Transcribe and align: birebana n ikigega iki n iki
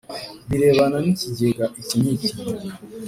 birebana 0.49 0.97
n 1.03 1.05
ikigega 1.13 1.65
iki 1.81 1.95
n 2.01 2.03
iki 2.13 2.29